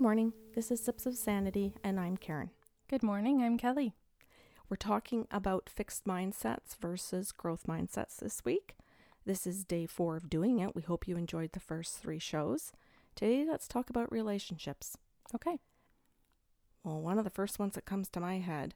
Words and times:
Good 0.00 0.04
morning. 0.04 0.32
This 0.54 0.70
is 0.70 0.82
Sips 0.82 1.04
of 1.04 1.14
Sanity, 1.14 1.74
and 1.84 2.00
I'm 2.00 2.16
Karen. 2.16 2.48
Good 2.88 3.02
morning. 3.02 3.42
I'm 3.42 3.58
Kelly. 3.58 3.92
We're 4.70 4.78
talking 4.78 5.28
about 5.30 5.68
fixed 5.68 6.06
mindsets 6.06 6.74
versus 6.80 7.32
growth 7.32 7.64
mindsets 7.68 8.16
this 8.16 8.42
week. 8.42 8.76
This 9.26 9.46
is 9.46 9.62
day 9.62 9.84
four 9.84 10.16
of 10.16 10.30
doing 10.30 10.58
it. 10.58 10.74
We 10.74 10.80
hope 10.80 11.06
you 11.06 11.18
enjoyed 11.18 11.52
the 11.52 11.60
first 11.60 11.98
three 11.98 12.18
shows. 12.18 12.72
Today, 13.14 13.44
let's 13.46 13.68
talk 13.68 13.90
about 13.90 14.10
relationships. 14.10 14.96
Okay. 15.34 15.58
Well, 16.82 17.02
one 17.02 17.18
of 17.18 17.24
the 17.24 17.28
first 17.28 17.58
ones 17.58 17.74
that 17.74 17.84
comes 17.84 18.08
to 18.08 18.20
my 18.20 18.38
head 18.38 18.74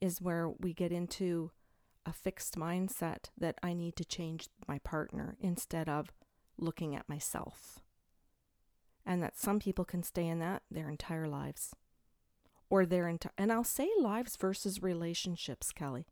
is 0.00 0.20
where 0.20 0.48
we 0.48 0.74
get 0.74 0.90
into 0.90 1.52
a 2.04 2.12
fixed 2.12 2.56
mindset 2.56 3.26
that 3.38 3.54
I 3.62 3.72
need 3.72 3.94
to 3.94 4.04
change 4.04 4.48
my 4.66 4.80
partner 4.80 5.36
instead 5.40 5.88
of 5.88 6.10
looking 6.58 6.96
at 6.96 7.08
myself. 7.08 7.78
And 9.10 9.24
that 9.24 9.36
some 9.36 9.58
people 9.58 9.84
can 9.84 10.04
stay 10.04 10.24
in 10.28 10.38
that 10.38 10.62
their 10.70 10.88
entire 10.88 11.26
lives. 11.26 11.74
Or 12.68 12.86
their 12.86 13.08
entire, 13.08 13.32
and 13.36 13.50
I'll 13.50 13.64
say 13.64 13.88
lives 13.98 14.36
versus 14.36 14.80
relationships, 14.80 15.72
Kelly, 15.72 16.06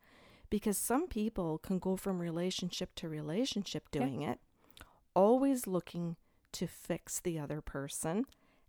because 0.50 0.76
some 0.76 1.06
people 1.06 1.58
can 1.58 1.78
go 1.78 1.96
from 1.96 2.18
relationship 2.18 2.96
to 2.96 3.08
relationship 3.08 3.92
doing 3.92 4.22
yeah. 4.22 4.32
it, 4.32 4.40
always 5.14 5.68
looking 5.68 6.16
to 6.50 6.66
fix 6.66 7.20
the 7.20 7.38
other 7.38 7.60
person 7.60 8.24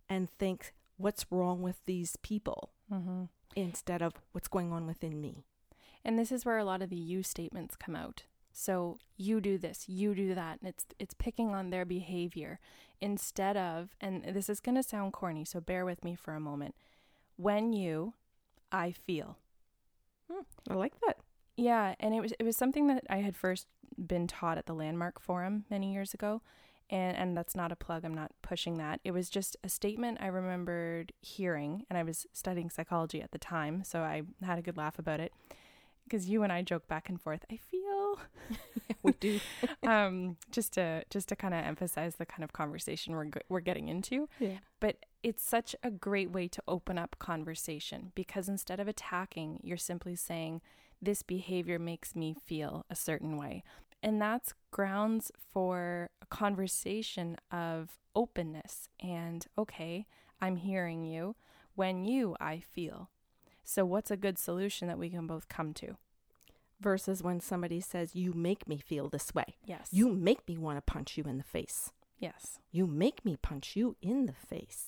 and 0.08 0.30
think, 0.30 0.74
what's 0.96 1.26
wrong 1.32 1.60
with 1.60 1.84
these 1.86 2.14
people? 2.22 2.70
Mm-hmm. 2.92 3.24
Instead 3.56 4.00
of 4.00 4.12
what's 4.30 4.46
going 4.46 4.72
on 4.72 4.86
within 4.86 5.20
me. 5.20 5.42
And 6.04 6.16
this 6.16 6.30
is 6.30 6.44
where 6.44 6.58
a 6.58 6.64
lot 6.64 6.82
of 6.82 6.90
the 6.90 6.94
you 6.94 7.24
statements 7.24 7.74
come 7.74 7.96
out. 7.96 8.22
So 8.52 8.98
you 9.16 9.40
do 9.40 9.58
this, 9.58 9.88
you 9.88 10.14
do 10.14 10.34
that, 10.34 10.60
and 10.60 10.68
it's 10.68 10.84
it's 10.98 11.14
picking 11.14 11.54
on 11.54 11.70
their 11.70 11.84
behavior 11.84 12.58
instead 13.00 13.56
of 13.56 13.96
and 14.00 14.24
this 14.24 14.48
is 14.48 14.60
going 14.60 14.74
to 14.74 14.82
sound 14.82 15.12
corny, 15.12 15.44
so 15.44 15.60
bear 15.60 15.84
with 15.84 16.04
me 16.04 16.14
for 16.14 16.34
a 16.34 16.40
moment. 16.40 16.74
When 17.36 17.72
you 17.72 18.14
I 18.72 18.92
feel. 18.92 19.36
Hmm, 20.30 20.42
I 20.68 20.74
like 20.74 21.00
that. 21.06 21.18
Yeah, 21.56 21.94
and 22.00 22.14
it 22.14 22.20
was 22.20 22.32
it 22.38 22.44
was 22.44 22.56
something 22.56 22.86
that 22.88 23.04
I 23.08 23.18
had 23.18 23.36
first 23.36 23.66
been 23.96 24.26
taught 24.26 24.58
at 24.58 24.66
the 24.66 24.74
Landmark 24.74 25.20
Forum 25.20 25.64
many 25.70 25.92
years 25.92 26.14
ago. 26.14 26.42
And 26.88 27.16
and 27.16 27.36
that's 27.36 27.54
not 27.54 27.70
a 27.70 27.76
plug, 27.76 28.04
I'm 28.04 28.14
not 28.14 28.32
pushing 28.42 28.78
that. 28.78 29.00
It 29.04 29.12
was 29.12 29.30
just 29.30 29.56
a 29.62 29.68
statement 29.68 30.18
I 30.20 30.26
remembered 30.26 31.12
hearing 31.20 31.84
and 31.88 31.96
I 31.96 32.02
was 32.02 32.26
studying 32.32 32.68
psychology 32.68 33.22
at 33.22 33.30
the 33.30 33.38
time, 33.38 33.84
so 33.84 34.00
I 34.00 34.22
had 34.42 34.58
a 34.58 34.62
good 34.62 34.76
laugh 34.76 34.98
about 34.98 35.20
it 35.20 35.32
because 36.10 36.28
you 36.28 36.42
and 36.42 36.52
I 36.52 36.62
joke 36.62 36.88
back 36.88 37.08
and 37.08 37.20
forth. 37.20 37.44
I 37.50 37.56
feel 37.56 38.18
we 39.02 39.12
do. 39.12 39.40
um, 39.86 40.36
just 40.50 40.72
to 40.74 41.04
just 41.08 41.28
to 41.28 41.36
kind 41.36 41.54
of 41.54 41.64
emphasize 41.64 42.16
the 42.16 42.26
kind 42.26 42.42
of 42.42 42.52
conversation 42.52 43.14
we're 43.14 43.30
we're 43.48 43.60
getting 43.60 43.88
into. 43.88 44.28
Yeah. 44.38 44.58
But 44.80 44.96
it's 45.22 45.42
such 45.42 45.76
a 45.82 45.90
great 45.90 46.30
way 46.30 46.48
to 46.48 46.62
open 46.66 46.98
up 46.98 47.16
conversation 47.18 48.12
because 48.14 48.48
instead 48.48 48.80
of 48.80 48.88
attacking, 48.88 49.60
you're 49.62 49.76
simply 49.76 50.16
saying 50.16 50.60
this 51.00 51.22
behavior 51.22 51.78
makes 51.78 52.16
me 52.16 52.34
feel 52.44 52.84
a 52.90 52.96
certain 52.96 53.36
way. 53.36 53.62
And 54.02 54.20
that's 54.20 54.54
grounds 54.70 55.30
for 55.52 56.08
a 56.22 56.26
conversation 56.26 57.36
of 57.52 57.98
openness 58.14 58.88
and 58.98 59.46
okay, 59.58 60.06
I'm 60.40 60.56
hearing 60.56 61.04
you. 61.04 61.36
When 61.74 62.04
you, 62.04 62.36
I 62.40 62.60
feel. 62.60 63.10
So, 63.64 63.84
what's 63.84 64.10
a 64.10 64.16
good 64.16 64.38
solution 64.38 64.88
that 64.88 64.98
we 64.98 65.10
can 65.10 65.26
both 65.26 65.48
come 65.48 65.72
to? 65.74 65.96
Versus 66.80 67.22
when 67.22 67.40
somebody 67.40 67.80
says, 67.80 68.14
You 68.14 68.32
make 68.32 68.66
me 68.66 68.78
feel 68.78 69.08
this 69.08 69.34
way. 69.34 69.56
Yes. 69.64 69.88
You 69.92 70.08
make 70.08 70.46
me 70.48 70.56
want 70.56 70.78
to 70.78 70.92
punch 70.92 71.16
you 71.16 71.24
in 71.24 71.38
the 71.38 71.44
face. 71.44 71.92
Yes. 72.18 72.58
You 72.70 72.86
make 72.86 73.24
me 73.24 73.36
punch 73.36 73.76
you 73.76 73.96
in 74.02 74.26
the 74.26 74.34
face. 74.34 74.86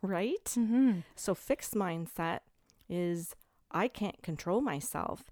Right? 0.00 0.44
Mm-hmm. 0.44 1.00
So, 1.16 1.34
fixed 1.34 1.74
mindset 1.74 2.40
is 2.88 3.34
I 3.70 3.88
can't 3.88 4.22
control 4.22 4.60
myself. 4.60 5.24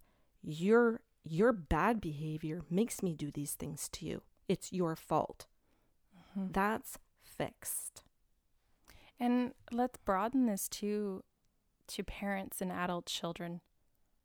Your 0.42 1.00
your 1.24 1.52
bad 1.52 2.00
behavior 2.00 2.62
makes 2.70 3.02
me 3.02 3.12
do 3.12 3.30
these 3.30 3.54
things 3.54 3.88
to 3.90 4.06
you. 4.06 4.22
It's 4.48 4.72
your 4.72 4.94
fault. 4.94 5.46
Mm-hmm. 6.38 6.52
That's 6.52 6.98
fixed. 7.22 8.02
And 9.18 9.52
let's 9.72 9.96
broaden 9.98 10.46
this 10.46 10.68
to 10.68 11.24
to 11.88 12.02
parents 12.04 12.60
and 12.60 12.72
adult 12.72 13.06
children. 13.06 13.60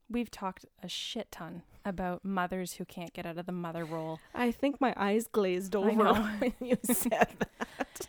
We've 0.08 0.30
talked 0.30 0.66
a 0.82 0.88
shit 0.88 1.30
ton 1.32 1.62
about 1.84 2.24
mothers 2.24 2.74
who 2.74 2.84
can't 2.84 3.12
get 3.12 3.26
out 3.26 3.38
of 3.38 3.46
the 3.46 3.52
mother 3.52 3.84
role. 3.84 4.20
I 4.34 4.50
think 4.50 4.80
my 4.80 4.94
eyes 4.96 5.26
glazed 5.26 5.74
over 5.74 6.12
when 6.38 6.54
you 6.60 6.76
said 6.84 7.28
that. 7.38 8.06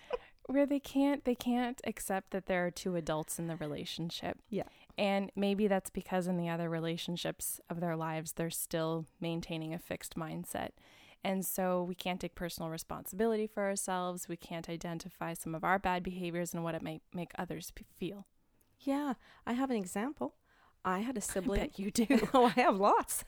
Where 0.47 0.65
they 0.65 0.79
can't 0.79 1.23
they 1.23 1.35
can't 1.35 1.79
accept 1.85 2.31
that 2.31 2.47
there 2.47 2.65
are 2.65 2.71
two 2.71 2.95
adults 2.95 3.39
in 3.39 3.47
the 3.47 3.55
relationship. 3.55 4.37
Yeah. 4.49 4.67
And 4.97 5.31
maybe 5.35 5.67
that's 5.67 5.89
because 5.89 6.27
in 6.27 6.37
the 6.37 6.49
other 6.49 6.69
relationships 6.69 7.61
of 7.69 7.79
their 7.79 7.95
lives 7.95 8.33
they're 8.33 8.49
still 8.49 9.05
maintaining 9.21 9.73
a 9.73 9.79
fixed 9.79 10.15
mindset. 10.15 10.69
And 11.23 11.45
so 11.45 11.81
we 11.81 11.95
can't 11.95 12.19
take 12.19 12.35
personal 12.35 12.69
responsibility 12.69 13.47
for 13.47 13.63
ourselves. 13.63 14.27
We 14.27 14.35
can't 14.35 14.69
identify 14.69 15.33
some 15.33 15.55
of 15.55 15.63
our 15.63 15.79
bad 15.79 16.03
behaviors 16.03 16.53
and 16.53 16.63
what 16.63 16.75
it 16.75 16.83
might 16.83 17.01
make 17.13 17.31
others 17.37 17.71
feel. 17.97 18.27
Yeah, 18.83 19.13
I 19.45 19.53
have 19.53 19.69
an 19.69 19.77
example. 19.77 20.35
I 20.85 20.99
had 20.99 21.17
a 21.17 21.21
sibling. 21.21 21.61
I 21.61 21.63
bet 21.65 21.79
you 21.79 21.91
do. 21.91 22.27
oh, 22.33 22.45
I 22.45 22.61
have 22.61 22.77
lots. 22.77 23.23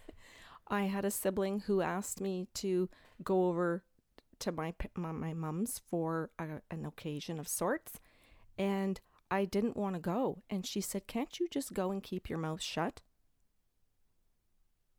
I 0.68 0.84
had 0.84 1.06
a 1.06 1.12
sibling 1.12 1.62
who 1.62 1.82
asked 1.82 2.20
me 2.22 2.48
to 2.56 2.90
go 3.24 3.48
over 3.48 3.84
to 4.40 4.52
my 4.52 4.74
my 4.96 5.34
mom's 5.34 5.80
for 5.80 6.30
a, 6.38 6.62
an 6.70 6.86
occasion 6.86 7.40
of 7.40 7.48
sorts, 7.48 8.00
and 8.58 9.00
I 9.32 9.46
didn't 9.46 9.78
want 9.78 9.96
to 9.96 10.02
go. 10.02 10.44
And 10.50 10.66
she 10.66 10.82
said, 10.82 11.08
"Can't 11.08 11.40
you 11.40 11.48
just 11.50 11.74
go 11.74 11.92
and 11.92 12.04
keep 12.04 12.30
your 12.30 12.40
mouth 12.40 12.62
shut?" 12.62 13.02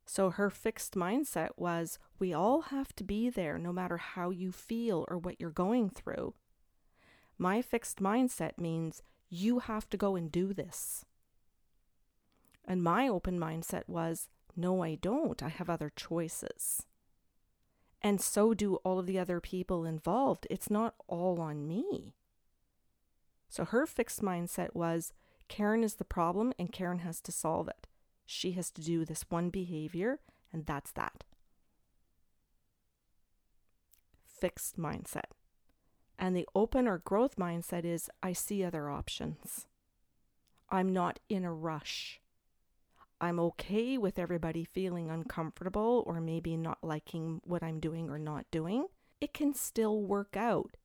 So 0.08 0.30
her 0.30 0.50
fixed 0.50 0.94
mindset 0.94 1.50
was, 1.56 1.98
"We 2.18 2.32
all 2.32 2.62
have 2.62 2.94
to 2.96 3.04
be 3.04 3.28
there, 3.28 3.58
no 3.58 3.72
matter 3.72 3.96
how 3.96 4.30
you 4.30 4.52
feel 4.52 5.04
or 5.08 5.18
what 5.18 5.40
you're 5.40 5.50
going 5.50 5.90
through." 5.90 6.34
My 7.38 7.60
fixed 7.60 7.98
mindset 7.98 8.58
means 8.58 9.02
you 9.28 9.60
have 9.60 9.88
to 9.90 9.96
go 9.96 10.16
and 10.16 10.30
do 10.30 10.52
this. 10.52 11.04
And 12.64 12.82
my 12.82 13.08
open 13.08 13.38
mindset 13.38 13.82
was, 13.86 14.28
no, 14.56 14.82
I 14.82 14.96
don't. 14.96 15.42
I 15.42 15.48
have 15.48 15.70
other 15.70 15.92
choices. 15.94 16.84
And 18.02 18.20
so 18.20 18.54
do 18.54 18.76
all 18.76 18.98
of 18.98 19.06
the 19.06 19.18
other 19.18 19.40
people 19.40 19.84
involved. 19.84 20.46
It's 20.50 20.70
not 20.70 20.94
all 21.06 21.40
on 21.40 21.66
me. 21.66 22.14
So 23.48 23.64
her 23.64 23.86
fixed 23.86 24.22
mindset 24.22 24.74
was 24.74 25.12
Karen 25.48 25.84
is 25.84 25.94
the 25.94 26.04
problem 26.04 26.52
and 26.58 26.72
Karen 26.72 27.00
has 27.00 27.20
to 27.22 27.32
solve 27.32 27.68
it. 27.68 27.86
She 28.24 28.52
has 28.52 28.70
to 28.72 28.82
do 28.82 29.04
this 29.04 29.24
one 29.28 29.50
behavior, 29.50 30.18
and 30.52 30.66
that's 30.66 30.90
that. 30.92 31.22
Fixed 34.26 34.76
mindset. 34.76 35.30
And 36.18 36.36
the 36.36 36.48
open 36.54 36.88
or 36.88 36.98
growth 36.98 37.36
mindset 37.36 37.84
is 37.84 38.10
I 38.22 38.32
see 38.32 38.64
other 38.64 38.88
options. 38.88 39.66
I'm 40.70 40.92
not 40.92 41.20
in 41.28 41.44
a 41.44 41.52
rush. 41.52 42.20
I'm 43.20 43.38
okay 43.38 43.96
with 43.96 44.18
everybody 44.18 44.64
feeling 44.64 45.10
uncomfortable 45.10 46.02
or 46.06 46.20
maybe 46.20 46.56
not 46.56 46.78
liking 46.82 47.40
what 47.44 47.62
I'm 47.62 47.80
doing 47.80 48.10
or 48.10 48.18
not 48.18 48.46
doing. 48.50 48.86
It 49.20 49.32
can 49.32 49.54
still 49.54 50.02
work 50.02 50.36
out. 50.36 50.76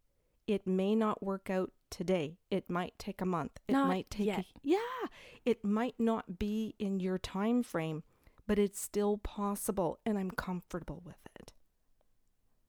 It 0.47 0.65
may 0.65 0.95
not 0.95 1.23
work 1.23 1.49
out 1.49 1.72
today. 1.89 2.37
It 2.49 2.69
might 2.69 2.97
take 2.97 3.22
a 3.22 3.25
month. 3.25 3.59
It 3.67 3.73
not 3.73 3.87
might 3.87 4.09
take 4.09 4.27
yet. 4.27 4.39
A, 4.39 4.45
yeah. 4.63 5.07
It 5.45 5.63
might 5.63 5.95
not 5.99 6.39
be 6.39 6.75
in 6.79 6.99
your 6.99 7.17
time 7.17 7.63
frame, 7.63 8.03
but 8.47 8.57
it's 8.57 8.79
still 8.79 9.17
possible 9.17 9.99
and 10.05 10.17
I'm 10.17 10.31
comfortable 10.31 11.01
with 11.05 11.19
it. 11.37 11.51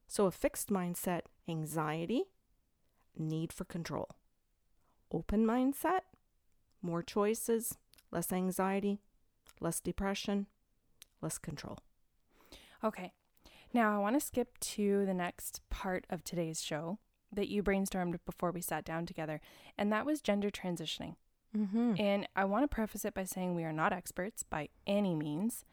So 0.07 0.25
a 0.25 0.31
fixed 0.31 0.69
mindset, 0.69 1.21
anxiety, 1.47 2.25
need 3.17 3.53
for 3.53 3.65
control. 3.65 4.09
Open 5.11 5.45
mindset, 5.45 6.01
more 6.81 7.03
choices, 7.03 7.77
less 8.11 8.31
anxiety, 8.31 8.99
less 9.59 9.79
depression, 9.79 10.47
less 11.21 11.37
control. 11.37 11.79
Okay. 12.83 13.13
Now 13.73 13.95
I 13.95 13.99
want 13.99 14.15
to 14.15 14.25
skip 14.25 14.59
to 14.59 15.05
the 15.05 15.13
next 15.13 15.61
part 15.69 16.05
of 16.09 16.23
today's 16.23 16.61
show 16.61 16.99
that 17.31 17.47
you 17.47 17.63
brainstormed 17.63 18.19
before 18.25 18.51
we 18.51 18.61
sat 18.61 18.85
down 18.85 19.05
together, 19.05 19.41
and 19.77 19.91
that 19.91 20.05
was 20.05 20.21
gender 20.21 20.49
transitioning. 20.49 21.15
Mm-hmm. 21.57 21.93
And 21.99 22.27
I 22.35 22.45
want 22.45 22.63
to 22.63 22.67
preface 22.67 23.05
it 23.05 23.13
by 23.13 23.23
saying 23.25 23.55
we 23.55 23.63
are 23.63 23.73
not 23.73 23.93
experts 23.93 24.43
by 24.43 24.69
any 24.85 25.15
means. 25.15 25.65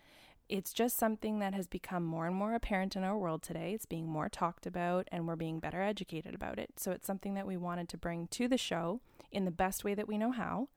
It's 0.51 0.73
just 0.73 0.99
something 0.99 1.39
that 1.39 1.55
has 1.55 1.69
become 1.69 2.05
more 2.05 2.27
and 2.27 2.35
more 2.35 2.55
apparent 2.55 2.97
in 2.97 3.05
our 3.05 3.17
world 3.17 3.41
today. 3.41 3.73
It's 3.73 3.87
being 3.87 4.09
more 4.09 4.29
talked 4.29 4.67
about 4.67 5.07
and 5.13 5.29
we're 5.29 5.37
being 5.37 5.61
better 5.61 5.81
educated 5.81 6.35
about 6.35 6.59
it. 6.59 6.73
So 6.77 6.91
it's 6.91 7.07
something 7.07 7.35
that 7.35 7.47
we 7.47 7.57
wanted 7.57 7.89
to 7.91 7.97
bring 7.97 8.27
to 8.33 8.49
the 8.49 8.59
show 8.59 9.01
in 9.31 9.45
the 9.45 9.53
best 9.53 9.85
way 9.85 9.95
that 9.95 10.09
we 10.09 10.19
know 10.19 10.33
how. 10.33 10.69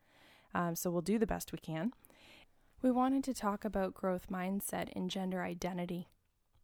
Um, 0.54 0.76
so 0.76 0.92
we'll 0.92 1.02
do 1.02 1.18
the 1.18 1.26
best 1.26 1.52
we 1.52 1.58
can. 1.58 1.92
We 2.84 2.92
wanted 2.92 3.24
to 3.24 3.34
talk 3.34 3.66
about 3.66 3.96
growth 3.96 4.28
mindset 4.32 4.90
and 4.96 5.10
gender 5.10 5.42
identity 5.42 6.08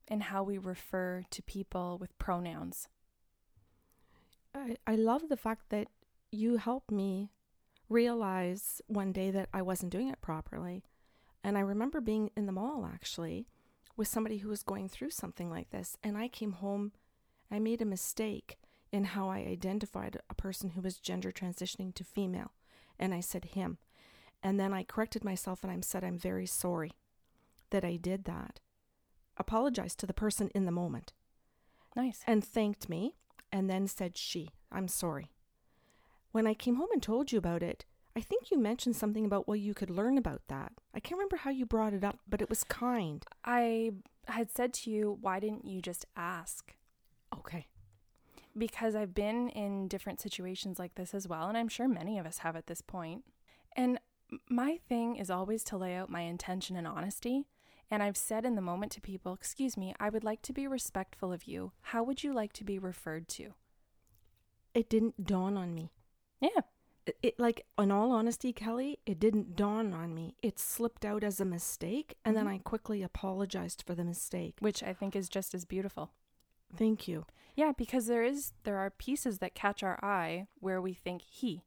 and 0.08 0.22
how 0.22 0.44
we 0.44 0.60
refer 0.60 1.24
to 1.32 1.42
people 1.42 1.98
with 1.98 2.16
pronouns. 2.20 2.90
I, 4.54 4.78
I 4.86 4.96
love 4.96 5.30
the 5.30 5.38
fact 5.38 5.70
that 5.70 5.88
you 6.32 6.58
helped 6.58 6.92
me 6.92 7.32
realize 7.90 8.84
one 8.86 9.12
day 9.12 9.32
that 9.32 9.50
I 9.52 9.64
wasn't 9.64 9.92
doing 9.92 10.10
it 10.10 10.22
properly. 10.22 10.84
And 11.44 11.58
I 11.58 11.62
remember 11.62 12.02
being 12.02 12.32
in 12.36 12.46
the 12.46 12.52
mall 12.52 12.90
actually 12.92 13.48
with 13.96 14.08
somebody 14.08 14.38
who 14.38 14.50
was 14.50 14.64
going 14.64 14.90
through 14.90 15.12
something 15.12 15.50
like 15.50 15.70
this. 15.70 15.98
And 16.04 16.18
I 16.18 16.28
came 16.28 16.54
home, 16.54 16.92
I 17.52 17.60
made 17.60 17.82
a 17.82 17.86
mistake 17.86 18.58
in 18.92 19.04
how 19.04 19.30
I 19.30 19.40
identified 19.40 20.20
a 20.30 20.36
person 20.36 20.72
who 20.72 20.82
was 20.82 21.00
gender 21.00 21.32
transitioning 21.32 21.94
to 21.96 22.04
female. 22.04 22.52
And 22.98 23.14
I 23.14 23.20
said 23.20 23.46
him. 23.46 23.78
And 24.42 24.60
then 24.60 24.74
I 24.74 24.84
corrected 24.84 25.24
myself 25.24 25.64
and 25.64 25.72
I 25.72 25.80
said, 25.82 26.04
I'm 26.04 26.18
very 26.18 26.46
sorry 26.46 26.94
that 27.72 27.84
I 27.84 27.98
did 27.98 28.24
that. 28.26 28.60
Apologized 29.38 30.00
to 30.00 30.08
the 30.08 30.14
person 30.14 30.50
in 30.56 30.66
the 30.66 30.72
moment. 30.72 31.14
Nice. 31.96 32.22
And 32.26 32.44
thanked 32.44 32.90
me 32.90 33.16
and 33.52 33.70
then 33.70 33.88
said 33.88 34.18
she. 34.18 34.50
I'm 34.72 34.88
sorry. 34.88 35.32
When 36.32 36.46
I 36.46 36.54
came 36.54 36.76
home 36.76 36.90
and 36.94 37.02
told 37.02 37.32
you 37.32 37.38
about 37.38 37.64
it, 37.64 37.86
I 38.20 38.22
think 38.22 38.52
you 38.52 38.58
mentioned 38.58 38.98
something 38.98 39.24
about 39.24 39.48
what 39.48 39.62
you 39.62 39.74
could 39.74 39.90
learn 39.90 40.18
about 40.18 40.42
that. 40.50 40.74
I 40.94 41.00
can't 41.00 41.18
remember 41.18 41.38
how 41.38 41.52
you 41.52 41.66
brought 41.66 41.94
it 41.94 42.04
up, 42.04 42.20
but 42.28 42.42
it 42.42 42.50
was 42.50 42.66
kind. 42.66 43.24
I 43.46 43.92
had 44.28 44.52
said 44.52 44.74
to 44.74 44.92
you, 44.92 45.18
why 45.22 45.40
didn't 45.40 45.64
you 45.64 45.82
just 45.82 46.06
ask? 46.18 46.76
Okay. 47.34 47.68
Because 48.58 48.94
I've 48.94 49.16
been 49.16 49.48
in 49.48 49.88
different 49.88 50.20
situations 50.20 50.78
like 50.78 50.96
this 50.96 51.14
as 51.14 51.30
well, 51.30 51.48
and 51.48 51.58
I'm 51.58 51.70
sure 51.70 51.88
many 51.88 52.20
of 52.20 52.26
us 52.26 52.40
have 52.40 52.58
at 52.58 52.68
this 52.68 52.82
point. 52.82 53.24
And 53.74 54.02
my 54.50 54.80
thing 54.90 55.16
is 55.16 55.30
always 55.30 55.64
to 55.66 55.78
lay 55.78 55.96
out 55.96 56.10
my 56.10 56.24
intention 56.24 56.76
and 56.76 56.86
honesty. 56.86 57.46
And 57.90 58.04
I've 58.04 58.18
said 58.18 58.44
in 58.44 58.56
the 58.56 58.62
moment 58.62 58.92
to 58.92 59.02
people, 59.02 59.34
Excuse 59.34 59.78
me, 59.78 59.96
I 59.98 60.10
would 60.10 60.26
like 60.26 60.42
to 60.42 60.52
be 60.52 60.68
respectful 60.68 61.32
of 61.32 61.46
you. 61.46 61.72
How 61.84 62.04
would 62.04 62.22
you 62.22 62.34
like 62.34 62.52
to 62.54 62.66
be 62.66 62.80
referred 62.80 63.30
to? 63.30 63.54
It 64.74 64.90
didn't 64.90 65.26
dawn 65.26 65.56
on 65.56 65.74
me. 65.74 65.94
Yeah. 66.42 66.64
It, 67.24 67.40
like, 67.40 67.66
in 67.80 67.92
all 67.92 68.12
honesty, 68.12 68.54
Kelly, 68.54 69.00
it 69.06 69.20
didn't 69.20 69.56
dawn 69.56 69.94
on 69.94 70.14
me. 70.14 70.36
It 70.44 70.60
slipped 70.60 71.04
out 71.06 71.24
as 71.24 71.40
a 71.40 71.46
mistake, 71.46 72.16
and 72.24 72.36
Mhm. 72.36 72.40
then 72.40 72.48
I 72.48 72.58
quickly 72.60 73.02
apologized 73.02 73.82
for 73.82 73.96
the 73.96 74.04
mistake. 74.04 74.58
Which 74.60 74.84
I 74.84 74.94
think 74.94 75.16
is 75.16 75.28
just 75.30 75.54
as 75.56 75.66
beautiful. 75.66 76.12
Thank 76.76 77.08
you. 77.08 77.26
Yeah, 77.56 77.72
because 77.72 78.06
there 78.06 78.24
is 78.24 78.54
there 78.64 78.78
are 78.78 78.92
pieces 78.92 79.40
that 79.40 79.56
catch 79.56 79.82
our 79.82 79.98
eye 80.04 80.48
where 80.60 80.80
we 80.82 80.94
think 80.94 81.24
he, 81.24 81.64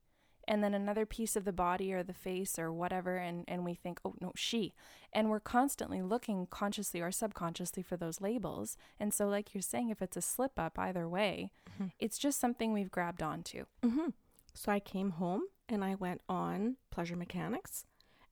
and 0.47 0.63
then 0.63 0.75
another 0.75 1.05
piece 1.07 1.35
of 1.35 1.45
the 1.45 1.53
body 1.53 1.93
or 1.93 2.05
the 2.05 2.15
face 2.15 2.57
or 2.59 2.73
whatever, 2.73 3.17
and 3.17 3.45
and 3.49 3.65
we 3.65 3.75
think 3.75 4.01
oh 4.05 4.15
no 4.21 4.31
she, 4.37 4.75
and 5.13 5.29
we're 5.29 5.41
constantly 5.41 6.03
looking 6.03 6.47
consciously 6.47 7.01
or 7.01 7.11
subconsciously 7.11 7.83
for 7.83 7.97
those 7.97 8.21
labels. 8.21 8.77
And 9.01 9.13
so, 9.13 9.27
like 9.29 9.55
you're 9.55 9.61
saying, 9.63 9.89
if 9.91 10.01
it's 10.01 10.17
a 10.17 10.23
slip 10.23 10.57
up 10.57 10.79
either 10.79 11.09
way, 11.09 11.51
Mhm. 11.81 11.91
it's 11.99 12.17
just 12.19 12.39
something 12.39 12.73
we've 12.73 12.91
grabbed 12.93 13.23
onto. 13.25 13.65
Mm 13.83 13.91
hmm 13.95 14.09
So 14.55 14.71
I 14.71 14.81
came 14.81 15.11
home 15.11 15.43
and 15.69 15.85
I 15.85 15.95
went 15.95 16.21
on 16.29 16.77
Pleasure 16.91 17.17
Mechanics 17.17 17.87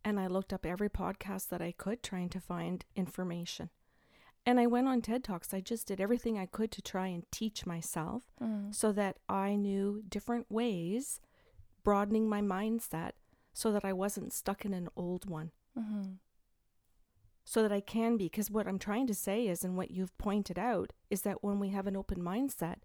and 0.05 0.19
I 0.21 0.27
looked 0.27 0.53
up 0.53 0.65
every 0.65 0.89
podcast 0.89 1.49
that 1.49 1.63
I 1.63 1.73
could 1.73 2.03
trying 2.03 2.29
to 2.31 2.41
find 2.41 2.85
information. 2.97 3.71
And 4.47 4.59
I 4.59 4.67
went 4.67 4.89
on 4.89 5.03
TED 5.03 5.23
Talks. 5.23 5.53
I 5.53 5.61
just 5.61 5.87
did 5.87 6.01
everything 6.01 6.39
I 6.39 6.47
could 6.47 6.71
to 6.73 6.83
try 6.83 7.09
and 7.09 7.31
teach 7.31 7.67
myself 7.67 8.23
so 8.71 8.91
that 8.93 9.19
I 9.29 9.57
knew 9.57 10.03
different 10.09 10.51
ways, 10.51 11.21
broadening 11.85 12.29
my 12.29 12.41
mindset 12.41 13.13
so 13.53 13.71
that 13.73 13.85
I 13.85 13.93
wasn't 13.93 14.33
stuck 14.33 14.65
in 14.65 14.73
an 14.73 14.89
old 14.97 15.29
one. 15.29 15.51
Mm-hmm. 15.79 16.13
So 17.45 17.63
that 17.63 17.73
I 17.73 17.81
can 17.81 18.17
be, 18.17 18.27
because 18.27 18.51
what 18.51 18.67
I'm 18.67 18.79
trying 18.79 19.07
to 19.09 19.15
say 19.15 19.49
is, 19.49 19.65
and 19.65 19.77
what 19.77 19.91
you've 19.91 20.17
pointed 20.19 20.59
out, 20.59 20.93
is 21.11 21.23
that 21.23 21.43
when 21.43 21.59
we 21.59 21.71
have 21.71 21.87
an 21.87 21.97
open 21.97 22.21
mindset, 22.21 22.77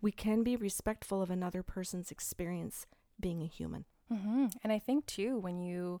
we 0.00 0.12
can 0.12 0.42
be 0.42 0.56
respectful 0.56 1.22
of 1.22 1.30
another 1.30 1.62
person's 1.62 2.10
experience 2.10 2.86
being 3.18 3.42
a 3.42 3.46
human. 3.46 3.84
Mm-hmm. 4.12 4.46
And 4.62 4.72
I 4.72 4.78
think 4.78 5.06
too, 5.06 5.38
when 5.38 5.60
you 5.60 6.00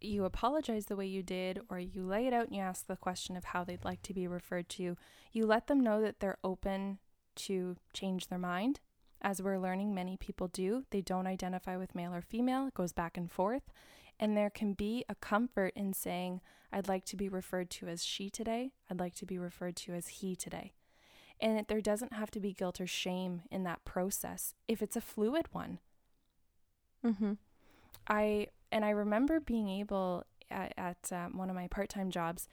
you 0.00 0.24
apologize 0.24 0.86
the 0.86 0.96
way 0.96 1.06
you 1.06 1.22
did, 1.22 1.60
or 1.70 1.78
you 1.78 2.02
lay 2.04 2.26
it 2.26 2.32
out 2.32 2.46
and 2.46 2.56
you 2.56 2.62
ask 2.62 2.86
the 2.86 2.96
question 2.96 3.36
of 3.36 3.44
how 3.44 3.62
they'd 3.62 3.84
like 3.84 4.02
to 4.02 4.12
be 4.12 4.26
referred 4.26 4.68
to, 4.68 4.96
you 5.32 5.46
let 5.46 5.68
them 5.68 5.80
know 5.80 6.00
that 6.02 6.18
they're 6.18 6.38
open 6.42 6.98
to 7.36 7.76
change 7.92 8.26
their 8.26 8.38
mind. 8.38 8.80
As 9.20 9.40
we're 9.40 9.58
learning, 9.58 9.94
many 9.94 10.16
people 10.16 10.48
do. 10.48 10.84
They 10.90 11.00
don't 11.02 11.28
identify 11.28 11.76
with 11.76 11.94
male 11.94 12.12
or 12.12 12.20
female. 12.20 12.66
It 12.66 12.74
goes 12.74 12.92
back 12.92 13.16
and 13.16 13.30
forth. 13.30 13.62
And 14.18 14.36
there 14.36 14.50
can 14.50 14.72
be 14.72 15.04
a 15.08 15.14
comfort 15.14 15.72
in 15.76 15.92
saying, 15.92 16.40
I'd 16.72 16.88
like 16.88 17.04
to 17.06 17.16
be 17.16 17.28
referred 17.28 17.70
to 17.70 17.86
as 17.86 18.04
she 18.04 18.28
today. 18.28 18.72
I'd 18.90 19.00
like 19.00 19.14
to 19.16 19.26
be 19.26 19.38
referred 19.38 19.76
to 19.76 19.94
as 19.94 20.08
he 20.08 20.34
today. 20.34 20.72
And 21.42 21.58
that 21.58 21.66
there 21.66 21.80
doesn't 21.80 22.12
have 22.12 22.30
to 22.30 22.40
be 22.40 22.52
guilt 22.52 22.80
or 22.80 22.86
shame 22.86 23.42
in 23.50 23.64
that 23.64 23.84
process 23.84 24.54
if 24.68 24.80
it's 24.80 24.94
a 24.94 25.00
fluid 25.00 25.46
one. 25.50 25.80
Mm-hmm. 27.04 27.32
I 28.06 28.46
and 28.70 28.84
I 28.84 28.90
remember 28.90 29.40
being 29.40 29.68
able 29.68 30.24
at, 30.52 30.72
at 30.78 31.12
um, 31.12 31.36
one 31.36 31.50
of 31.50 31.56
my 31.56 31.66
part-time 31.66 32.12
jobs 32.12 32.48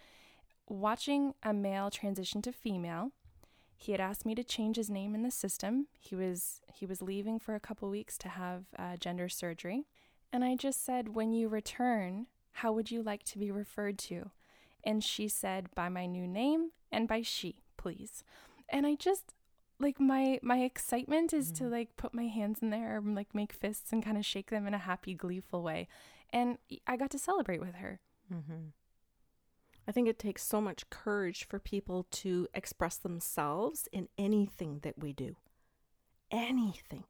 watching 0.67 1.35
a 1.43 1.53
male 1.53 1.91
transition 1.91 2.41
to 2.41 2.51
female. 2.51 3.11
He 3.77 3.91
had 3.91 4.01
asked 4.01 4.25
me 4.25 4.35
to 4.35 4.43
change 4.43 4.75
his 4.75 4.89
name 4.89 5.13
in 5.13 5.21
the 5.21 5.31
system. 5.31 5.87
He 5.99 6.15
was 6.15 6.61
he 6.73 6.87
was 6.87 7.01
leaving 7.01 7.39
for 7.39 7.53
a 7.53 7.59
couple 7.59 7.89
weeks 7.91 8.17
to 8.17 8.29
have 8.29 8.65
uh, 8.77 8.97
gender 8.97 9.29
surgery, 9.29 9.85
and 10.33 10.43
I 10.43 10.55
just 10.55 10.83
said, 10.83 11.15
"When 11.15 11.31
you 11.31 11.47
return, 11.47 12.25
how 12.53 12.71
would 12.71 12.89
you 12.89 13.03
like 13.03 13.23
to 13.25 13.37
be 13.37 13.51
referred 13.51 13.99
to?" 13.99 14.31
And 14.83 15.03
she 15.03 15.27
said, 15.27 15.69
"By 15.75 15.89
my 15.89 16.07
new 16.07 16.27
name 16.27 16.71
and 16.91 17.07
by 17.07 17.21
she, 17.21 17.61
please." 17.77 18.23
And 18.71 18.85
I 18.85 18.95
just 18.95 19.33
like 19.79 19.99
my 19.99 20.39
my 20.41 20.59
excitement 20.59 21.33
is 21.33 21.51
to 21.53 21.65
like 21.65 21.95
put 21.97 22.13
my 22.13 22.27
hands 22.27 22.59
in 22.61 22.69
there 22.69 22.97
and 22.97 23.15
like 23.15 23.33
make 23.33 23.53
fists 23.53 23.91
and 23.91 24.03
kind 24.03 24.17
of 24.17 24.25
shake 24.25 24.49
them 24.49 24.67
in 24.67 24.73
a 24.73 24.79
happy 24.79 25.13
gleeful 25.13 25.63
way 25.63 25.87
and 26.31 26.57
i 26.85 26.97
got 26.97 27.09
to 27.09 27.17
celebrate 27.17 27.61
with 27.61 27.75
her 27.75 28.01
Mm-hmm. 28.33 28.69
I 29.87 29.91
think 29.91 30.07
it 30.07 30.19
takes 30.19 30.43
so 30.43 30.61
much 30.61 30.89
courage 30.89 31.47
for 31.47 31.59
people 31.59 32.05
to 32.11 32.47
express 32.53 32.97
themselves 32.97 33.87
in 33.91 34.07
anything 34.17 34.79
that 34.83 34.99
we 34.99 35.13
do. 35.13 35.35
Anything. 36.29 37.05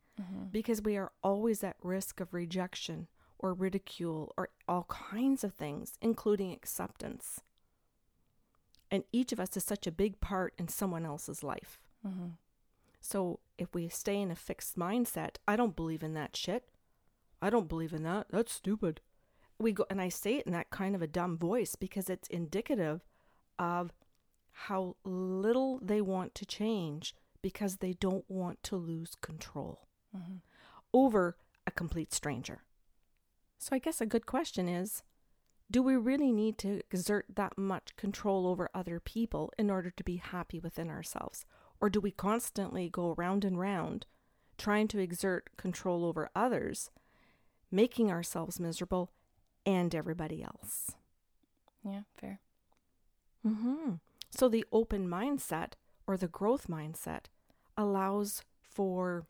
Because 0.51 0.81
we 0.81 0.95
are 0.97 1.11
always 1.21 1.63
at 1.63 1.75
risk 1.83 2.19
of 2.19 2.33
rejection 2.33 3.07
or 3.37 3.53
ridicule 3.53 4.33
or 4.37 4.49
all 4.67 4.83
kinds 4.83 5.43
of 5.43 5.53
things, 5.53 5.97
including 6.01 6.53
acceptance. 6.53 7.41
And 8.91 9.03
each 9.11 9.31
of 9.31 9.39
us 9.39 9.55
is 9.55 9.63
such 9.63 9.85
a 9.87 9.91
big 9.91 10.19
part 10.19 10.53
in 10.57 10.67
someone 10.67 11.05
else's 11.05 11.43
life. 11.43 11.79
Mm-hmm. 12.05 12.29
So 13.01 13.39
if 13.57 13.73
we 13.73 13.87
stay 13.89 14.19
in 14.19 14.31
a 14.31 14.35
fixed 14.35 14.77
mindset, 14.77 15.35
I 15.47 15.55
don't 15.55 15.75
believe 15.75 16.03
in 16.03 16.13
that 16.15 16.35
shit. 16.35 16.65
I 17.41 17.49
don't 17.49 17.69
believe 17.69 17.93
in 17.93 18.03
that. 18.03 18.27
That's 18.31 18.51
stupid. 18.53 18.99
We 19.59 19.71
go 19.71 19.85
and 19.89 20.01
I 20.01 20.09
say 20.09 20.35
it 20.37 20.45
in 20.45 20.51
that 20.53 20.69
kind 20.69 20.95
of 20.95 21.01
a 21.01 21.07
dumb 21.07 21.37
voice 21.37 21.75
because 21.75 22.09
it's 22.09 22.27
indicative 22.29 23.01
of 23.57 23.93
how 24.51 24.95
little 25.03 25.79
they 25.81 26.01
want 26.01 26.33
to 26.35 26.45
change 26.45 27.13
because 27.41 27.77
they 27.77 27.93
don't 27.93 28.25
want 28.29 28.61
to 28.63 28.75
lose 28.75 29.15
control 29.21 29.85
Mm-hmm. 30.17 30.37
over 30.91 31.37
a 31.67 31.71
complete 31.71 32.11
stranger. 32.15 32.63
So 33.59 33.75
I 33.75 33.77
guess 33.79 34.01
a 34.01 34.07
good 34.07 34.25
question 34.25 34.67
is 34.67 35.03
do 35.71 35.83
we 35.83 35.95
really 35.95 36.31
need 36.31 36.57
to 36.59 36.81
exert 36.91 37.25
that 37.35 37.57
much 37.57 37.95
control 37.95 38.47
over 38.47 38.69
other 38.73 38.99
people 38.99 39.51
in 39.57 39.69
order 39.69 39.91
to 39.91 40.03
be 40.03 40.17
happy 40.17 40.59
within 40.59 40.89
ourselves? 40.89 41.45
Or 41.79 41.89
do 41.89 41.99
we 41.99 42.11
constantly 42.11 42.89
go 42.89 43.13
round 43.17 43.45
and 43.45 43.59
round 43.59 44.05
trying 44.57 44.87
to 44.89 44.99
exert 44.99 45.49
control 45.57 46.03
over 46.05 46.29
others, 46.35 46.89
making 47.71 48.11
ourselves 48.11 48.59
miserable 48.59 49.11
and 49.65 49.93
everybody 49.93 50.43
else? 50.43 50.91
yeah 51.83 52.01
fair 52.19 52.41
Mm-hmm. 53.45 53.93
So 54.29 54.49
the 54.49 54.65
open 54.71 55.07
mindset 55.07 55.73
or 56.05 56.17
the 56.17 56.27
growth 56.27 56.67
mindset 56.67 57.25
allows 57.77 58.43
for, 58.61 59.25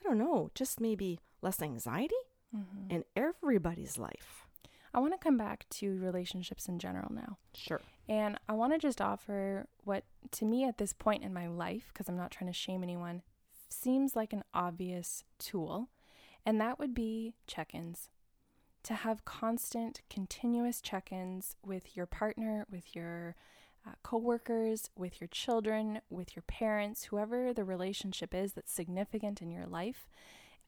I 0.00 0.08
don't 0.08 0.18
know, 0.18 0.50
just 0.54 0.80
maybe 0.80 1.20
less 1.42 1.62
anxiety 1.62 2.14
mm-hmm. 2.54 2.90
in 2.90 3.04
everybody's 3.16 3.98
life. 3.98 4.46
I 4.94 4.98
want 5.00 5.12
to 5.12 5.18
come 5.18 5.36
back 5.36 5.66
to 5.70 5.98
relationships 5.98 6.68
in 6.68 6.78
general 6.78 7.12
now 7.12 7.36
Sure. 7.54 7.80
and 8.08 8.38
i 8.48 8.52
want 8.52 8.72
to 8.72 8.78
just 8.78 9.00
offer 9.00 9.66
what 9.84 10.04
to 10.32 10.44
me 10.44 10.64
at 10.64 10.78
this 10.78 10.92
point 10.92 11.22
in 11.24 11.32
my 11.34 11.46
life 11.48 11.90
because 11.92 12.08
i'm 12.08 12.16
not 12.16 12.30
trying 12.30 12.50
to 12.50 12.56
shame 12.58 12.82
anyone 12.82 13.22
seems 13.68 14.14
like 14.16 14.32
an 14.32 14.44
obvious 14.54 15.24
tool 15.38 15.88
and 16.46 16.60
that 16.60 16.78
would 16.78 16.94
be 16.94 17.34
check-ins 17.46 18.08
to 18.84 18.94
have 18.94 19.24
constant 19.24 20.00
continuous 20.10 20.80
check-ins 20.80 21.56
with 21.64 21.96
your 21.96 22.06
partner 22.06 22.66
with 22.70 22.94
your 22.94 23.34
uh, 23.86 23.90
coworkers, 24.02 24.88
with 24.96 25.20
your 25.20 25.28
children, 25.28 26.00
with 26.08 26.34
your 26.34 26.42
parents, 26.44 27.04
whoever 27.04 27.52
the 27.52 27.64
relationship 27.64 28.34
is 28.34 28.52
that's 28.54 28.72
significant 28.72 29.42
in 29.42 29.50
your 29.50 29.66
life, 29.66 30.08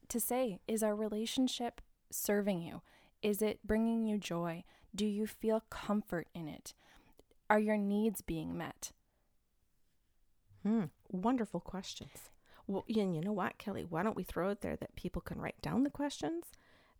to 0.09 0.21
say, 0.21 0.59
is 0.68 0.83
our 0.83 0.95
relationship 0.95 1.80
serving 2.11 2.61
you? 2.61 2.83
Is 3.23 3.42
it 3.42 3.61
bringing 3.64 4.04
you 4.04 4.18
joy? 4.18 4.64
Do 4.94 5.06
you 5.06 5.26
feel 5.26 5.64
comfort 5.70 6.28
in 6.35 6.49
it? 6.49 6.75
Are 7.49 7.58
your 7.58 7.76
needs 7.76 8.20
being 8.20 8.56
met? 8.56 8.92
Hmm. 10.62 10.85
Wonderful 11.11 11.61
questions. 11.61 12.30
Well, 12.66 12.85
and 12.88 13.14
you 13.14 13.20
know 13.20 13.32
what, 13.32 13.58
Kelly? 13.58 13.85
Why 13.88 14.02
don't 14.02 14.16
we 14.16 14.25
throw 14.25 14.49
it 14.50 14.61
there 14.61 14.76
that 14.76 14.96
people 14.96 15.23
can 15.23 15.40
write 15.40 15.61
down 15.62 15.85
the 15.85 15.90
questions? 15.90 16.46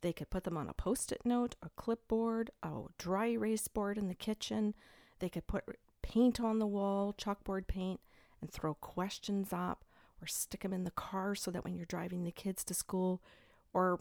They 0.03 0.13
could 0.13 0.31
put 0.31 0.45
them 0.45 0.57
on 0.57 0.69
a 0.69 0.75
post 0.75 1.11
it 1.11 1.23
note, 1.25 1.57
a 1.63 1.71
clipboard, 1.71 2.51
a 2.63 2.71
dry 2.99 3.27
erase 3.27 3.67
board 3.67 3.99
in 3.99 4.09
the 4.09 4.15
kitchen. 4.15 4.75
They 5.19 5.29
could 5.29 5.47
put 5.47 5.65
paint 6.03 6.41
on 6.41 6.59
the 6.59 6.67
wall, 6.67 7.15
chalkboard 7.19 7.67
paint, 7.67 8.01
and 8.41 8.51
throw 8.51 8.75
questions 8.75 9.53
up 9.53 9.85
or 10.23 10.27
stick 10.27 10.61
them 10.61 10.73
in 10.73 10.85
the 10.85 10.91
car 10.93 11.35
so 11.35 11.51
that 11.51 11.65
when 11.65 11.75
you're 11.75 11.87
driving 11.87 12.25
the 12.25 12.31
kids 12.31 12.63
to 12.65 12.75
school 12.75 13.23
or 13.75 14.01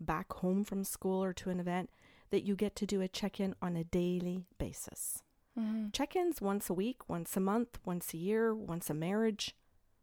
back 0.00 0.32
home 0.34 0.64
from 0.64 0.84
school 0.84 1.22
or 1.22 1.32
to 1.34 1.50
an 1.50 1.60
event, 1.60 1.90
that 2.30 2.44
you 2.44 2.56
get 2.56 2.74
to 2.76 2.86
do 2.86 3.00
a 3.00 3.08
check 3.08 3.38
in 3.40 3.54
on 3.62 3.76
a 3.76 3.84
daily 3.84 4.44
basis. 4.58 5.22
Mm-hmm. 5.58 5.90
Check 5.92 6.16
ins 6.16 6.40
once 6.40 6.68
a 6.68 6.74
week, 6.74 7.08
once 7.08 7.36
a 7.36 7.40
month, 7.40 7.78
once 7.84 8.12
a 8.12 8.16
year, 8.16 8.54
once 8.54 8.90
a 8.90 8.94
marriage. 8.94 9.54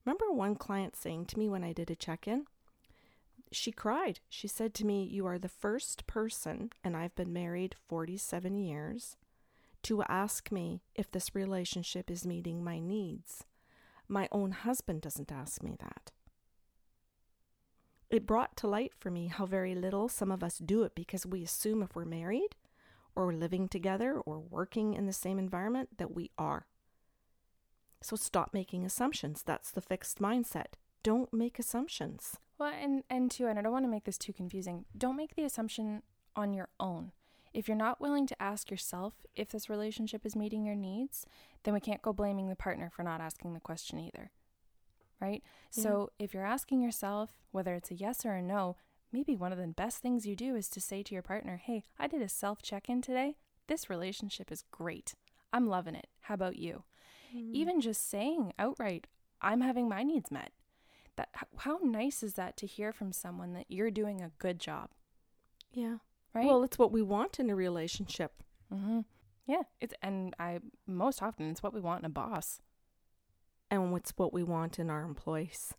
Remember 0.06 0.32
one 0.32 0.56
client 0.56 0.96
saying 0.96 1.26
to 1.28 1.40
me 1.40 1.50
when 1.50 1.64
I 1.64 1.74
did 1.74 1.92
a 1.92 1.96
check 1.96 2.28
in? 2.28 2.46
She 3.52 3.72
cried. 3.72 4.22
She 4.30 4.48
said 4.48 4.74
to 4.76 4.86
me, 4.86 5.04
You 5.04 5.26
are 5.26 5.38
the 5.38 5.50
first 5.50 6.08
person, 6.08 6.72
and 6.84 6.96
I've 6.96 7.16
been 7.16 7.34
married 7.34 7.76
47 7.90 8.56
years, 8.56 9.18
to 9.84 10.04
ask 10.04 10.52
me 10.52 10.82
if 10.96 11.12
this 11.12 11.36
relationship 11.36 12.10
is 12.10 12.26
meeting 12.26 12.64
my 12.64 12.80
needs. 12.80 13.44
My 14.08 14.30
own 14.32 14.52
husband 14.52 15.02
doesn't 15.02 15.32
ask 15.32 15.62
me 15.62 15.76
that. 15.80 16.12
It 18.12 18.28
brought 18.28 18.58
to 18.58 18.68
light 18.68 18.92
for 19.00 19.10
me 19.10 19.28
how 19.28 19.46
very 19.46 19.74
little 19.74 20.10
some 20.10 20.32
of 20.32 20.44
us 20.44 20.58
do 20.58 20.84
it 20.84 20.94
because 20.94 21.26
we 21.26 21.44
assume 21.44 21.82
if 21.82 21.96
we're 21.96 22.04
married 22.04 22.56
or 23.16 23.32
living 23.32 23.70
together 23.70 24.20
or 24.20 24.38
working 24.38 24.94
in 24.94 25.06
the 25.06 25.14
same 25.14 25.40
environment 25.40 25.98
that 25.98 26.14
we 26.14 26.30
are. 26.38 26.68
So 28.02 28.18
stop 28.18 28.54
making 28.54 28.86
assumptions. 28.86 29.44
That's 29.44 29.72
the 29.72 29.80
fixed 29.80 30.20
mindset. 30.20 30.74
Don't 31.04 31.34
make 31.34 31.58
assumptions. 31.58 32.38
Well, 32.58 32.74
and 32.78 33.04
and 33.10 33.32
too, 33.32 33.48
and 33.48 33.58
I 33.58 33.62
don't 33.62 33.72
want 33.72 33.86
to 33.86 33.92
make 33.92 34.04
this 34.04 34.18
too 34.18 34.34
confusing. 34.34 34.86
Don't 34.98 35.16
make 35.16 35.36
the 35.36 35.46
assumption 35.46 36.04
on 36.36 36.54
your 36.54 36.68
own. 36.82 37.14
If 37.54 37.68
you're 37.68 37.78
not 37.78 38.02
willing 38.02 38.28
to 38.28 38.42
ask 38.42 38.70
yourself 38.70 39.14
if 39.36 39.50
this 39.50 39.70
relationship 39.70 40.26
is 40.26 40.36
meeting 40.36 40.66
your 40.66 40.76
needs, 40.76 41.26
then 41.64 41.74
we 41.74 41.80
can't 41.80 42.02
go 42.02 42.12
blaming 42.12 42.50
the 42.50 42.56
partner 42.56 42.90
for 42.94 43.04
not 43.04 43.22
asking 43.22 43.54
the 43.54 43.60
question 43.62 44.00
either. 44.00 44.32
Right? 45.22 45.44
Yeah. 45.74 45.84
So, 45.84 46.10
if 46.18 46.34
you're 46.34 46.46
asking 46.46 46.82
yourself 46.82 47.32
whether 47.52 47.76
it's 47.76 47.92
a 47.92 47.96
yes 47.96 48.26
or 48.26 48.34
a 48.34 48.42
no, 48.42 48.76
maybe 49.14 49.36
one 49.36 49.52
of 49.52 49.60
the 49.60 49.68
best 49.68 50.00
things 50.00 50.26
you 50.26 50.36
do 50.36 50.56
is 50.56 50.68
to 50.70 50.82
say 50.82 51.04
to 51.04 51.14
your 51.14 51.22
partner, 51.22 51.58
"Hey, 51.58 51.84
I 52.00 52.08
did 52.08 52.22
a 52.22 52.28
self-check-in 52.28 53.02
today. 53.02 53.38
This 53.68 53.90
relationship 53.90 54.52
is 54.52 54.64
great. 54.72 55.14
I'm 55.54 55.68
loving 55.68 55.96
it. 55.96 56.08
How 56.22 56.34
about 56.34 56.58
you?" 56.58 56.84
Even 57.34 57.80
just 57.80 58.10
saying 58.10 58.54
outright, 58.60 59.08
"I'm 59.42 59.62
having 59.62 59.88
my 59.88 60.04
needs 60.04 60.32
met." 60.32 60.52
That 61.18 61.30
how 61.58 61.80
nice 61.84 62.24
is 62.24 62.34
that 62.34 62.58
to 62.58 62.66
hear 62.66 62.92
from 62.92 63.12
someone 63.12 63.54
that 63.54 63.66
you're 63.70 63.92
doing 63.92 64.22
a 64.22 64.32
good 64.40 64.60
job, 64.60 64.90
yeah. 65.74 65.98
right? 66.34 66.46
Well, 66.46 66.64
it's 66.64 66.80
what 66.80 66.92
we 66.92 67.02
want 67.02 67.40
in 67.40 67.50
a 67.50 67.56
relationship. 67.56 68.44
Mm-hmm. 68.74 69.02
Yeah, 69.46 69.64
it's 69.82 69.94
and 70.02 70.34
I 70.40 70.60
most 70.88 71.22
often 71.22 71.50
it's 71.50 71.62
what 71.62 71.74
we 71.74 71.82
want 71.82 72.00
in 72.00 72.06
a 72.06 72.10
boss. 72.10 72.62
And 73.92 74.00
it's 74.00 74.14
what 74.18 74.34
we 74.34 74.44
want 74.44 74.80
in 74.80 74.90
our 74.90 75.04
employees 75.04 75.74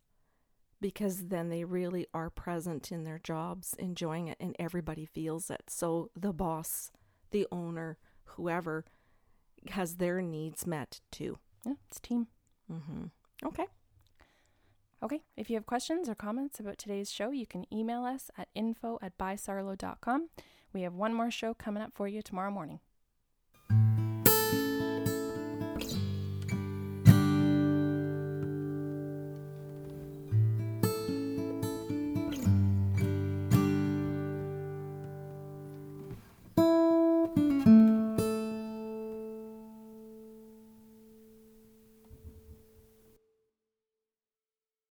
because 0.81 1.29
then 1.29 1.49
they 1.49 1.65
really 1.65 2.07
are 2.13 2.29
present 2.31 2.91
in 2.91 3.05
their 3.05 3.19
jobs 3.19 3.75
enjoying 3.79 4.29
it 4.29 4.37
and 4.41 4.57
everybody 4.59 5.05
feels 5.05 5.51
it 5.51 5.63
so 5.69 6.11
the 6.17 6.33
boss 6.33 6.91
the 7.31 7.47
owner 7.53 7.99
whoever 8.25 8.85
has 9.71 9.97
their 9.97 10.21
needs 10.21 10.67
met 10.67 11.01
too 11.11 11.39
Yeah, 11.65 11.75
it's 11.89 12.01
team. 12.01 12.27
mm-hmm. 12.71 13.05
okay 13.47 13.67
Okay, 15.05 15.21
if 15.37 15.51
you 15.51 15.57
have 15.57 15.67
questions 15.67 16.09
or 16.09 16.15
comments 16.15 16.61
about 16.61 16.79
today's 16.79 17.11
show, 17.11 17.33
you 17.33 17.45
can 17.45 17.67
email 17.75 18.05
us 18.05 18.31
at 18.39 18.47
info 18.55 19.01
at 19.03 19.19
bysarlo.com. 19.19 20.29
We 20.73 20.83
have 20.83 20.95
one 20.95 21.13
more 21.13 21.29
show 21.29 21.55
coming 21.55 21.83
up 21.83 21.91
for 21.93 22.07
you 22.07 22.23
tomorrow 22.23 22.53
morning. 22.53 22.79